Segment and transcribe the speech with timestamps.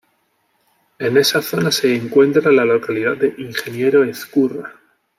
[0.97, 4.73] En esa zona se encuentra la localidad de Ingeniero Ezcurra.